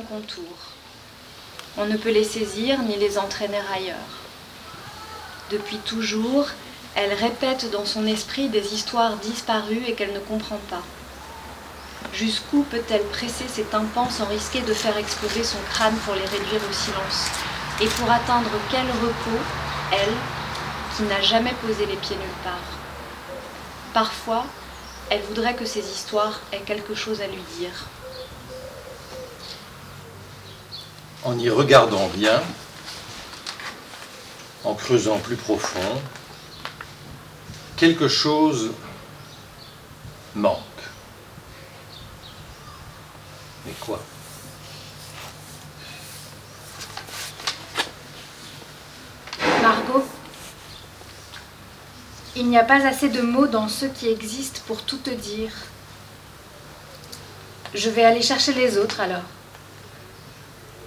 [0.00, 0.56] contour.
[1.78, 3.96] On ne peut les saisir ni les entraîner ailleurs.
[5.50, 6.46] Depuis toujours,
[6.94, 10.82] elle répète dans son esprit des histoires disparues et qu'elle ne comprend pas.
[12.14, 16.62] Jusqu'où peut-elle presser ses tympans sans risquer de faire exploser son crâne pour les réduire
[16.68, 17.26] au silence?
[17.80, 19.42] Et pour atteindre quel repos,
[19.92, 20.14] elle,
[20.96, 22.54] qui n'a jamais posé les pieds nulle part?
[23.92, 24.46] Parfois,
[25.10, 27.86] elle voudrait que ces histoires aient quelque chose à lui dire.
[31.24, 32.40] En y regardant bien,
[34.64, 36.00] en creusant plus profond,
[37.76, 38.70] quelque chose
[40.34, 40.60] manque.
[43.64, 44.00] Mais quoi?
[49.62, 50.04] Margot,
[52.36, 55.50] il n'y a pas assez de mots dans ceux qui existent pour tout te dire.
[57.74, 59.22] Je vais aller chercher les autres alors.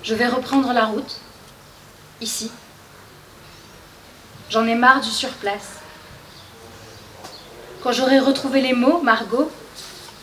[0.09, 1.17] Je vais reprendre la route,
[2.19, 2.49] ici.
[4.49, 5.81] J'en ai marre du surplace.
[7.83, 9.51] Quand j'aurai retrouvé les mots, Margot,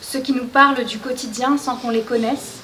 [0.01, 2.55] ceux qui nous parlent du quotidien sans qu'on les connaisse,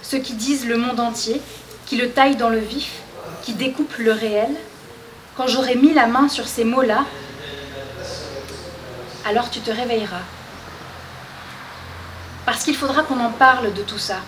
[0.00, 1.42] ceux qui disent le monde entier,
[1.84, 3.02] qui le taillent dans le vif,
[3.42, 4.56] qui découpent le réel,
[5.36, 7.04] quand j'aurai mis la main sur ces mots-là,
[9.26, 10.24] alors tu te réveilleras.
[12.46, 14.20] Parce qu'il faudra qu'on en parle de tout ça.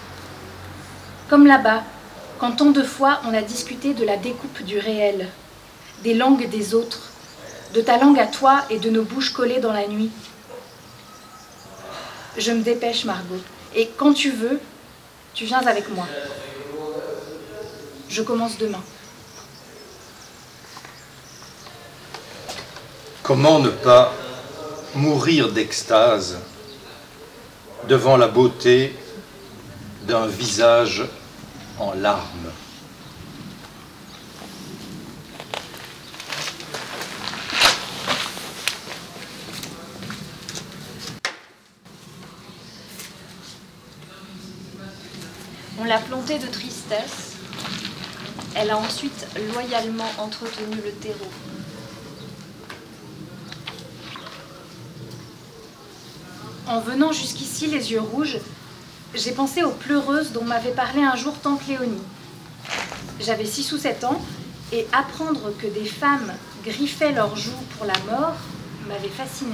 [1.30, 1.82] Comme là-bas,
[2.38, 5.28] quand tant de fois on a discuté de la découpe du réel,
[6.02, 7.10] des langues des autres,
[7.74, 10.10] de ta langue à toi et de nos bouches collées dans la nuit.
[12.36, 13.40] Je me dépêche, Margot.
[13.74, 14.60] Et quand tu veux,
[15.34, 16.06] tu viens avec moi.
[18.08, 18.82] Je commence demain.
[23.22, 24.12] Comment ne pas
[24.94, 26.38] mourir d'extase
[27.88, 28.94] devant la beauté
[30.06, 31.04] d'un visage
[31.78, 32.52] en larmes
[45.78, 47.34] On l'a plantée de tristesse.
[48.54, 51.30] Elle a ensuite loyalement entretenu le terreau.
[56.66, 58.38] En venant jusqu'ici les yeux rouges,
[59.16, 62.02] j'ai pensé aux pleureuses dont m'avait parlé un jour tante Léonie.
[63.18, 64.20] J'avais 6 ou 7 ans
[64.72, 66.32] et apprendre que des femmes
[66.64, 68.34] griffaient leurs joues pour la mort
[68.86, 69.52] m'avait fascinée.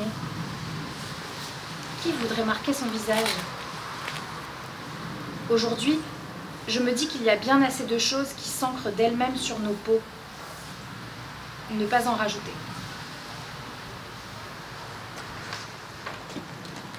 [2.02, 3.28] Qui voudrait marquer son visage?
[5.48, 5.98] Aujourd'hui,
[6.66, 9.74] je me dis qu'il y a bien assez de choses qui s'ancrent d'elles-mêmes sur nos
[9.84, 10.00] peaux.
[11.70, 12.52] Ne pas en rajouter.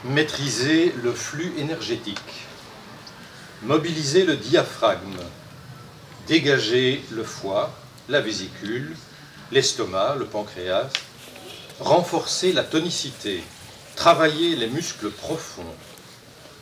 [0.05, 2.47] Maîtriser le flux énergétique.
[3.65, 5.19] Mobiliser le diaphragme.
[6.27, 7.71] Dégager le foie,
[8.09, 8.93] la vésicule,
[9.51, 10.89] l'estomac, le pancréas.
[11.79, 13.41] Renforcer la tonicité.
[13.95, 15.75] Travailler les muscles profonds.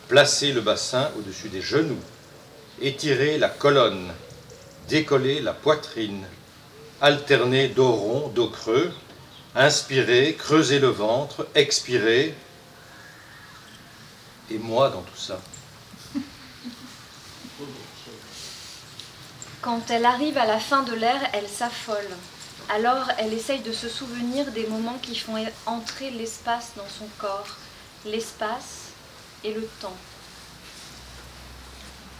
[0.09, 2.03] Placer le bassin au-dessus des genoux.
[2.81, 4.11] Étirer la colonne.
[4.87, 6.23] Décoller la poitrine.
[7.01, 8.91] Alterner dos rond, dos creux.
[9.55, 12.33] Inspirer, creuser le ventre, expirer,
[14.49, 15.41] et moi dans tout ça
[19.61, 22.09] Quand elle arrive à la fin de l'air, elle s'affole.
[22.69, 25.35] Alors elle essaye de se souvenir des moments qui font
[25.65, 27.57] entrer l'espace dans son corps,
[28.05, 28.89] l'espace
[29.43, 29.97] et le temps.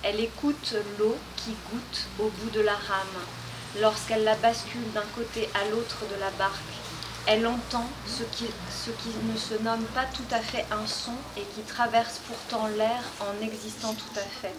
[0.04, 3.22] Elle écoute l'eau qui goûte au bout de la rame
[3.80, 6.60] lorsqu'elle la bascule d'un côté à l'autre de la barque
[7.28, 11.14] elle entend ce qui, ce qui ne se nomme pas tout à fait un son
[11.38, 14.56] et qui traverse pourtant l'air en existant tout à fait.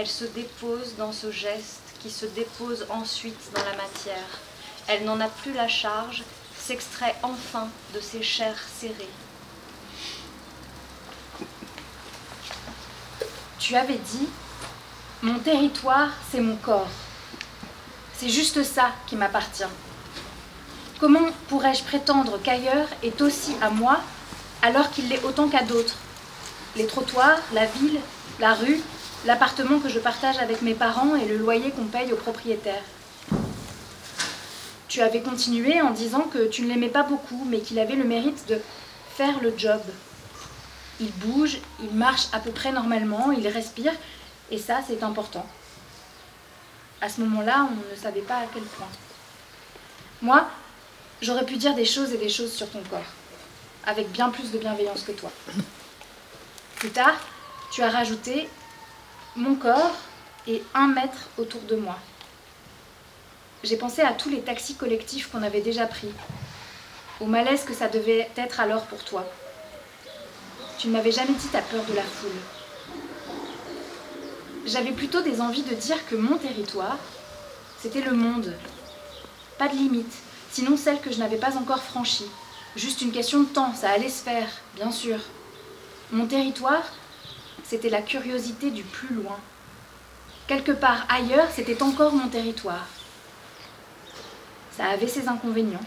[0.00, 4.28] Elle se dépose dans ce geste qui se dépose ensuite dans la matière.
[4.86, 6.22] Elle n'en a plus la charge,
[6.56, 8.94] s'extrait enfin de ses chairs serrées.
[13.58, 14.28] Tu avais dit,
[15.22, 16.86] mon territoire, c'est mon corps.
[18.16, 19.64] C'est juste ça qui m'appartient.
[21.00, 23.98] Comment pourrais-je prétendre qu'ailleurs est aussi à moi
[24.62, 25.96] alors qu'il l'est autant qu'à d'autres?
[26.76, 27.98] Les trottoirs, la ville,
[28.38, 28.80] la rue,
[29.26, 32.82] l'appartement que je partage avec mes parents et le loyer qu'on paye aux propriétaires.
[34.88, 38.04] Tu avais continué en disant que tu ne l'aimais pas beaucoup, mais qu'il avait le
[38.04, 38.60] mérite de
[39.14, 39.82] faire le job.
[41.00, 43.92] Il bouge, il marche à peu près normalement, il respire,
[44.50, 45.46] et ça, c'est important.
[47.00, 48.88] À ce moment-là, on ne savait pas à quel point.
[50.22, 50.48] Moi,
[51.20, 53.00] J'aurais pu dire des choses et des choses sur ton corps,
[53.86, 55.32] avec bien plus de bienveillance que toi.
[56.76, 57.16] Plus tard,
[57.72, 58.48] tu as rajouté
[59.38, 59.94] Mon corps
[60.48, 61.96] et un mètre autour de moi.
[63.62, 66.10] J'ai pensé à tous les taxis collectifs qu'on avait déjà pris,
[67.20, 69.24] au malaise que ça devait être alors pour toi.
[70.76, 72.32] Tu ne m'avais jamais dit ta peur de la foule.
[74.66, 76.98] J'avais plutôt des envies de dire que mon territoire,
[77.80, 78.56] c'était le monde.
[79.56, 80.14] Pas de limite,
[80.50, 82.28] sinon celle que je n'avais pas encore franchie.
[82.74, 85.20] Juste une question de temps, ça allait se faire, bien sûr.
[86.10, 86.82] Mon territoire,
[87.68, 89.38] c'était la curiosité du plus loin.
[90.46, 92.86] Quelque part ailleurs, c'était encore mon territoire.
[94.76, 95.84] Ça avait ses inconvénients.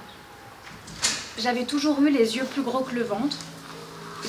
[1.40, 3.38] J'avais toujours eu les yeux plus gros que le ventre,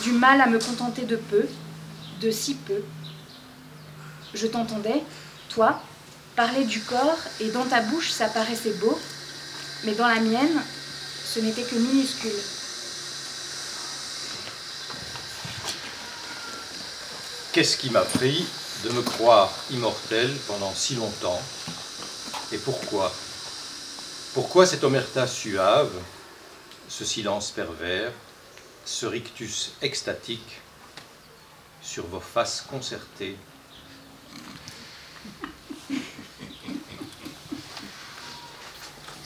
[0.03, 1.47] du mal à me contenter de peu,
[2.23, 2.83] de si peu.
[4.33, 5.03] Je t'entendais,
[5.51, 5.83] toi,
[6.37, 8.99] parler du corps, et dans ta bouche ça paraissait beau,
[9.85, 10.63] mais dans la mienne,
[11.27, 12.31] ce n'était que minuscule.
[17.53, 18.47] Qu'est-ce qui m'a pris
[18.83, 21.39] de me croire immortel pendant si longtemps
[22.51, 23.13] Et pourquoi?
[24.33, 25.93] Pourquoi cette omerta suave,
[26.89, 28.11] ce silence pervers,
[28.87, 30.63] ce rictus extatique
[31.83, 33.37] sur vos faces concertées?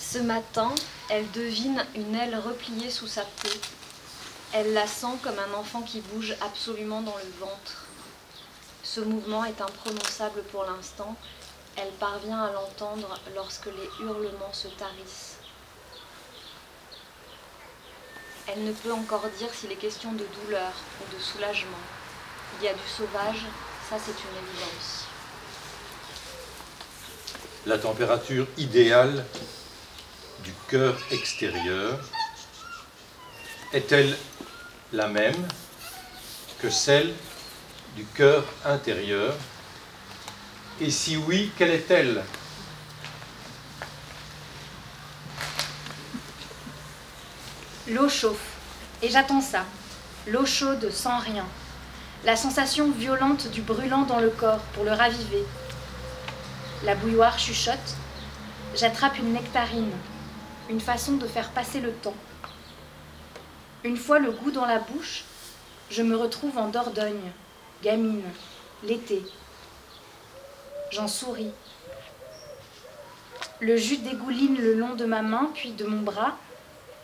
[0.01, 0.75] Ce matin,
[1.11, 3.51] elle devine une aile repliée sous sa peau.
[4.53, 7.86] Elle la sent comme un enfant qui bouge absolument dans le ventre.
[8.97, 11.15] Ce mouvement est imprononçable pour l'instant.
[11.77, 15.37] Elle parvient à l'entendre lorsque les hurlements se tarissent.
[18.47, 20.73] Elle ne peut encore dire s'il est question de douleur
[21.03, 21.77] ou de soulagement.
[22.59, 23.45] Il y a du sauvage,
[23.91, 25.05] ça c'est une évidence.
[27.67, 29.27] La température idéale
[30.43, 32.01] du cœur extérieur
[33.75, 34.17] est-elle
[34.95, 35.47] la même
[36.63, 37.13] que celle
[37.97, 39.35] du cœur intérieur
[40.83, 42.23] Et si oui, quelle est-elle?
[47.89, 48.59] L'eau chauffe,
[49.01, 49.65] et j'attends ça.
[50.27, 51.47] L'eau chaude sans rien.
[52.25, 55.45] La sensation violente du brûlant dans le corps pour le raviver.
[56.85, 57.97] La bouilloire chuchote.
[58.75, 59.93] J'attrape une nectarine,
[60.69, 62.17] une façon de faire passer le temps.
[63.85, 65.25] Une fois le goût dans la bouche,
[65.91, 67.33] je me retrouve en Dordogne,
[67.87, 68.25] gamine,
[68.83, 69.23] l'été.
[70.91, 71.53] J'en souris.
[73.61, 76.37] Le jus dégouline le long de ma main, puis de mon bras.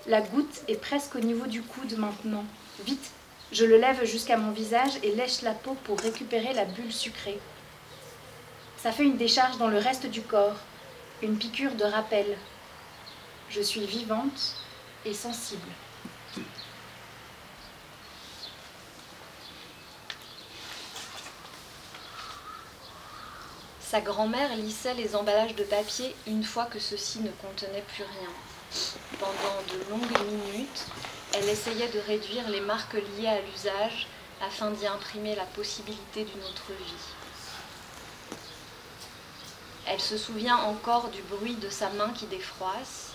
[0.09, 2.45] La goutte est presque au niveau du coude maintenant.
[2.85, 3.13] Vite,
[3.53, 7.39] je le lève jusqu'à mon visage et lèche la peau pour récupérer la bulle sucrée.
[8.77, 10.57] Ça fait une décharge dans le reste du corps,
[11.23, 12.27] une piqûre de rappel.
[13.51, 14.57] Je suis vivante
[15.05, 15.69] et sensible.
[23.93, 28.31] Sa grand-mère lissait les emballages de papier une fois que ceux-ci ne contenaient plus rien.
[29.19, 30.87] Pendant de longues minutes,
[31.35, 34.07] elle essayait de réduire les marques liées à l'usage
[34.41, 38.39] afin d'y imprimer la possibilité d'une autre vie.
[39.87, 43.11] Elle se souvient encore du bruit de sa main qui défroisse,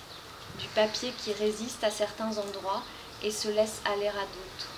[0.60, 2.84] du papier qui résiste à certains endroits
[3.24, 4.70] et se laisse aller à d'autres.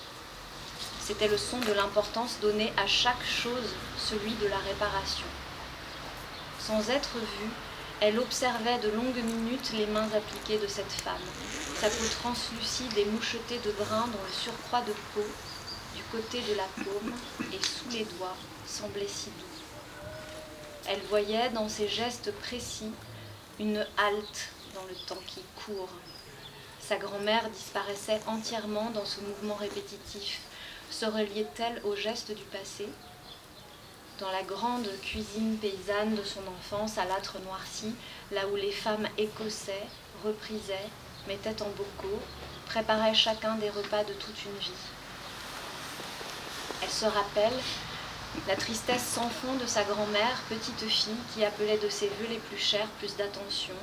[1.01, 5.27] C'était le son de l'importance donnée à chaque chose, celui de la réparation.
[6.69, 7.49] Sans être vue,
[7.99, 11.15] elle observait de longues minutes les mains appliquées de cette femme,
[11.81, 15.25] sa peau translucide et mouchetée de brun dont le surcroît de peau,
[15.95, 17.11] du côté de la paume
[17.51, 20.11] et sous les doigts, semblait si doux.
[20.87, 22.91] Elle voyait dans ses gestes précis
[23.59, 25.89] une halte dans le temps qui court.
[26.79, 30.41] Sa grand-mère disparaissait entièrement dans ce mouvement répétitif.
[30.91, 32.87] Se reliait-elle au geste du passé?
[34.19, 37.95] Dans la grande cuisine paysanne de son enfance à l'âtre noirci,
[38.31, 39.87] là où les femmes écossaient,
[40.23, 40.89] reprisaient,
[41.27, 42.19] mettaient en bocaux,
[42.65, 44.71] préparaient chacun des repas de toute une vie.
[46.83, 47.57] Elle se rappelle
[48.47, 52.39] la tristesse sans fond de sa grand-mère, petite fille, qui appelait de ses voeux les
[52.39, 53.75] plus chers plus d'attention,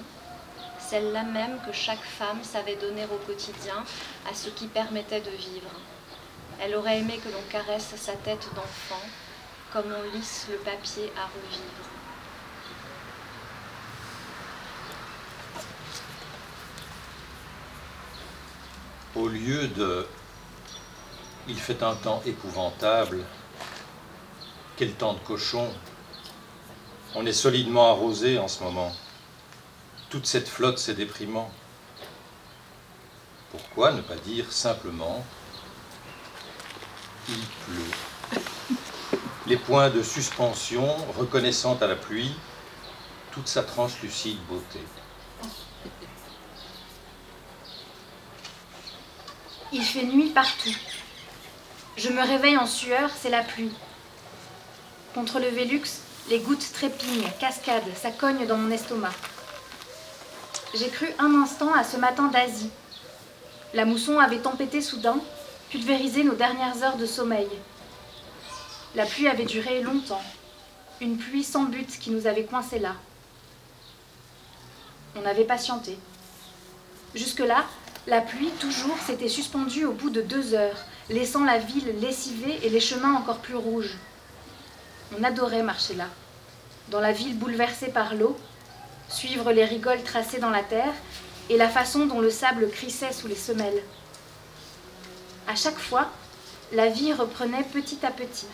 [0.78, 3.84] celle-là même que chaque femme savait donner au quotidien
[4.30, 5.70] à ce qui permettait de vivre.
[6.60, 9.02] Elle aurait aimé que l'on caresse sa tête d'enfant,
[9.76, 11.84] comme on lisse le papier à revivre.
[19.14, 20.06] Au lieu de
[21.46, 23.22] Il fait un temps épouvantable,
[24.78, 25.70] quel temps de cochon,
[27.14, 28.92] on est solidement arrosé en ce moment.
[30.08, 31.50] Toute cette flotte, c'est déprimant.
[33.50, 35.22] Pourquoi ne pas dire simplement
[37.28, 38.05] Il pleut
[39.46, 42.34] les points de suspension reconnaissant à la pluie
[43.30, 44.80] toute sa translucide beauté.
[49.72, 50.74] Il fait nuit partout.
[51.96, 53.72] Je me réveille en sueur, c'est la pluie.
[55.14, 59.12] Contre le Vélux, les gouttes trépignent, cascadent, ça cogne dans mon estomac.
[60.74, 62.70] J'ai cru un instant à ce matin d'Asie.
[63.74, 65.18] La mousson avait tempêté soudain,
[65.70, 67.48] pulvérisé nos dernières heures de sommeil.
[68.96, 70.22] La pluie avait duré longtemps,
[71.02, 72.94] une pluie sans but qui nous avait coincés là.
[75.14, 75.98] On avait patienté.
[77.14, 77.66] Jusque-là,
[78.06, 82.70] la pluie, toujours, s'était suspendue au bout de deux heures, laissant la ville lessivée et
[82.70, 83.98] les chemins encore plus rouges.
[85.18, 86.08] On adorait marcher là,
[86.88, 88.34] dans la ville bouleversée par l'eau,
[89.10, 90.94] suivre les rigoles tracées dans la terre
[91.50, 93.82] et la façon dont le sable crissait sous les semelles.
[95.46, 96.08] À chaque fois,
[96.72, 98.46] la vie reprenait petit à petit.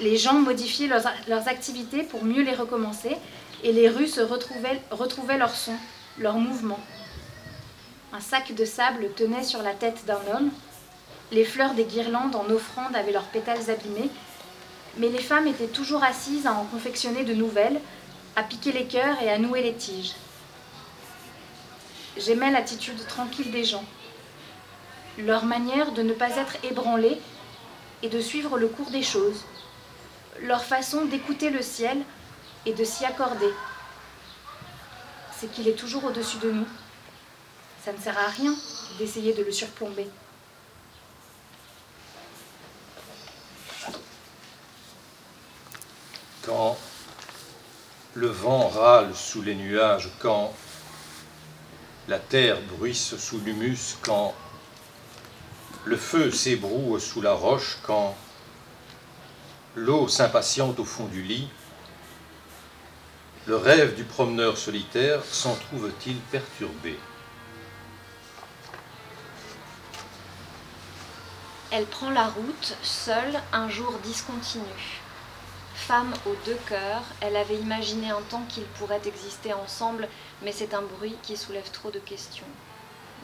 [0.00, 3.16] Les gens modifiaient leurs, activités pour mieux les recommencer
[3.62, 5.74] et les rues se retrouvaient, retrouvaient leur son,
[6.18, 6.80] leur mouvement.
[8.14, 10.50] Un sac de sable tenait sur la tête d'un homme.
[11.32, 14.08] Les fleurs des guirlandes en offrande avaient leurs pétales abîmés.
[14.96, 17.80] Mais les femmes étaient toujours assises à en confectionner de nouvelles,
[18.36, 20.14] à piquer les cœurs et à nouer les tiges.
[22.16, 23.84] J'aimais l'attitude tranquille des gens,
[25.18, 27.18] leur manière de ne pas être ébranlés
[28.02, 29.44] et de suivre le cours des choses,
[30.42, 31.98] leur façon d'écouter le ciel
[32.66, 33.50] et de s'y accorder.
[35.38, 36.66] C'est qu'il est toujours au-dessus de nous.
[37.84, 38.54] Ça ne sert à rien
[38.98, 40.06] d'essayer de le surplomber.
[46.42, 46.78] Quand
[48.14, 50.52] le vent râle sous les nuages, quand
[52.08, 54.34] la terre bruisse sous l'humus, quand
[55.84, 58.16] le feu s'ébroue sous la roche, quand
[59.76, 61.48] l'eau s'impatiente au fond du lit,
[63.46, 66.98] le rêve du promeneur solitaire s'en trouve-t-il perturbé?
[71.70, 74.64] Elle prend la route, seule, un jour discontinu.
[75.74, 80.08] Femme aux deux cœurs, elle avait imaginé un temps qu'ils pourraient exister ensemble,
[80.42, 82.46] mais c'est un bruit qui soulève trop de questions.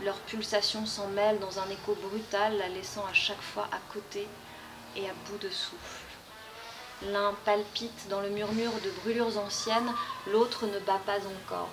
[0.05, 4.29] Leurs pulsations s'en mêlent dans un écho brutal, la laissant à chaque fois à côté
[4.95, 6.06] et à bout de souffle.
[7.03, 9.93] L'un palpite dans le murmure de brûlures anciennes,
[10.29, 11.71] l'autre ne bat pas encore.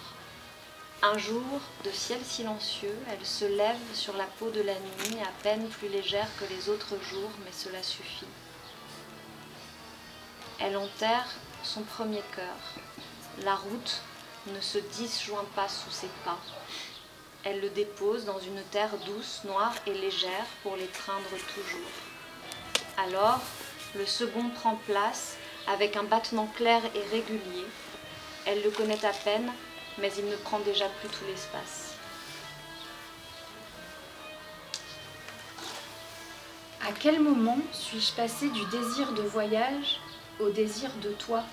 [1.01, 1.43] Un jour,
[1.83, 5.89] de ciel silencieux, elle se lève sur la peau de la nuit, à peine plus
[5.89, 8.27] légère que les autres jours, mais cela suffit.
[10.59, 11.27] Elle enterre
[11.63, 12.55] son premier cœur.
[13.43, 14.01] La route
[14.47, 16.37] ne se disjoint pas sous ses pas.
[17.43, 21.91] Elle le dépose dans une terre douce, noire et légère pour l'étreindre toujours.
[22.97, 23.41] Alors,
[23.95, 27.65] le second prend place avec un battement clair et régulier.
[28.45, 29.49] Elle le connaît à peine,
[29.99, 31.95] mais il ne prend déjà plus tout l'espace.
[36.85, 39.99] À quel moment suis-je passée du désir de voyage
[40.39, 41.43] au désir de toi?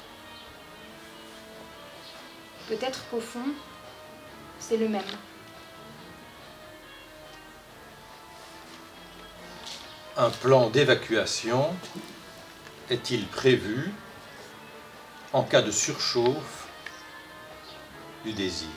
[2.69, 3.53] Peut-être qu'au fond,
[4.59, 5.03] c'est le même.
[10.17, 11.75] Un plan d'évacuation
[12.91, 13.93] est-il prévu
[15.33, 16.67] en cas de surchauffe
[18.25, 18.69] du désir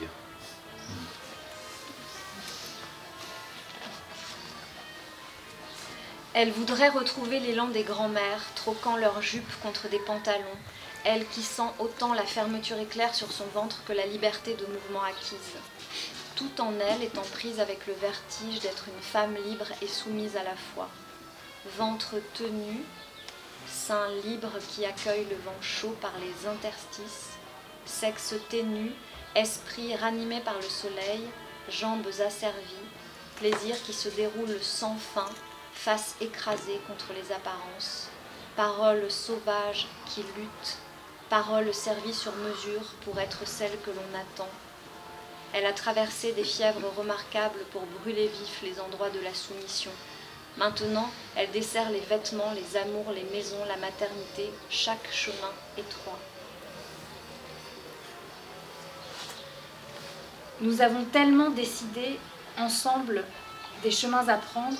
[6.32, 10.58] Elle voudrait retrouver l'élan des grands-mères, troquant leurs jupes contre des pantalons,
[11.04, 15.02] elle qui sent autant la fermeture éclair sur son ventre que la liberté de mouvement
[15.02, 15.38] acquise.
[16.34, 20.42] Tout en elle étant prise avec le vertige d'être une femme libre et soumise à
[20.42, 20.88] la fois.
[21.78, 22.82] Ventre tenu,
[23.68, 27.30] sein libre qui accueille le vent chaud par les interstices,
[27.84, 28.92] sexe ténu,
[29.34, 31.22] esprit ranimé par le soleil,
[31.68, 32.88] jambes asservies,
[33.36, 35.28] plaisir qui se déroule sans fin,
[35.72, 38.08] face écrasée contre les apparences,
[38.56, 40.78] paroles sauvages qui luttent,
[41.28, 44.48] paroles servies sur mesure pour être celles que l'on attend.
[45.52, 49.90] Elle a traversé des fièvres remarquables pour brûler vifs les endroits de la soumission.
[50.56, 56.18] Maintenant, elle dessert les vêtements, les amours, les maisons, la maternité, chaque chemin étroit.
[60.60, 62.20] Nous avons tellement décidé
[62.56, 63.24] ensemble
[63.82, 64.78] des chemins à prendre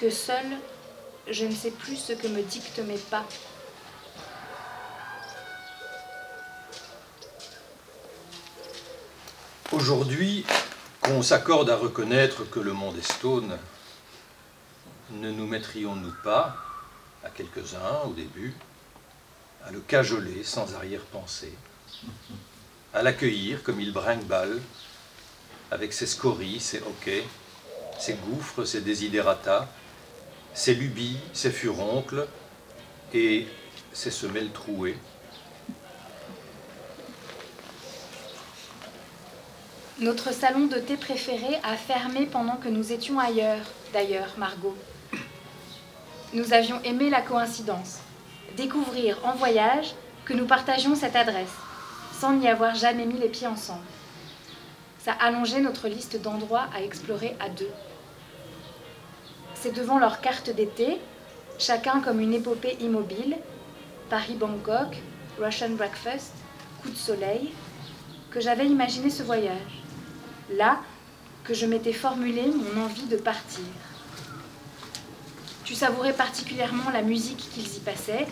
[0.00, 0.58] que seule,
[1.28, 3.24] je ne sais plus ce que me dictent mes pas.
[9.70, 10.44] Aujourd'hui,
[11.00, 13.56] qu'on s'accorde à reconnaître que le monde est stone,
[15.12, 16.56] ne nous mettrions-nous pas,
[17.24, 18.54] à quelques-uns au début,
[19.64, 21.54] à le cajoler sans arrière-pensée,
[22.94, 24.60] à l'accueillir comme il brinque-balle,
[25.70, 27.24] avec ses scories, ses hoquets,
[27.98, 29.68] ses gouffres, ses desiderata,
[30.54, 32.26] ses lubies, ses furoncles
[33.12, 33.46] et
[33.92, 34.96] ses semelles trouées.
[40.00, 44.74] Notre salon de thé préféré a fermé pendant que nous étions ailleurs, d'ailleurs, Margot.
[46.32, 47.98] Nous avions aimé la coïncidence,
[48.56, 49.94] découvrir en voyage
[50.24, 51.54] que nous partagions cette adresse,
[52.20, 53.84] sans n'y avoir jamais mis les pieds ensemble.
[55.04, 57.70] Ça allongeait notre liste d'endroits à explorer à deux.
[59.54, 60.98] C'est devant leur carte d'été,
[61.58, 63.36] chacun comme une épopée immobile,
[64.08, 64.96] Paris-Bangkok,
[65.40, 66.32] Russian Breakfast,
[66.82, 67.52] coup de soleil,
[68.30, 69.80] que j'avais imaginé ce voyage
[70.52, 70.78] là
[71.44, 73.64] que je m'étais formulé mon envie de partir.
[75.70, 78.26] Tu savourais particulièrement la musique qu'ils y passaient,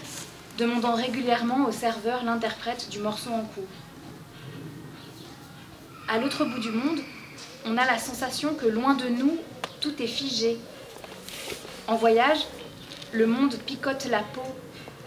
[0.58, 3.62] demandant régulièrement au serveur l'interprète du morceau en cours.
[6.08, 6.98] À l'autre bout du monde,
[7.64, 9.38] on a la sensation que loin de nous,
[9.80, 10.58] tout est figé.
[11.86, 12.40] En voyage,
[13.12, 14.42] le monde picote la peau,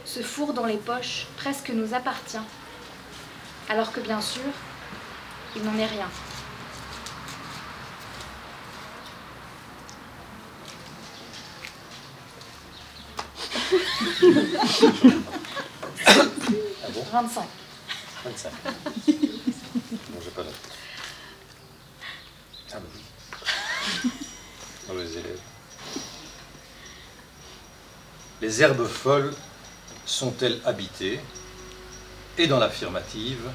[0.05, 2.37] se fourre dans les poches, presque nous appartient.
[3.67, 4.53] Alors que bien sûr,
[5.57, 6.07] il n'en est rien.
[13.73, 13.77] Ah
[16.93, 17.45] bon 25.
[18.25, 18.51] 25.
[18.63, 20.55] Bon, j'ai pas noté.
[22.73, 23.01] Ah bah oui.
[24.89, 25.39] Mauvais élèves.
[28.41, 29.33] Les herbes folles
[30.05, 31.19] sont-elles habitées?
[32.37, 33.49] Et dans l'affirmative,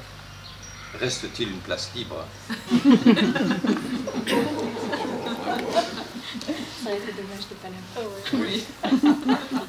[0.99, 2.25] reste-t-il une place libre?
[6.83, 8.15] Ça aurait été dommage de pas l'avoir.
[8.33, 8.63] Oui.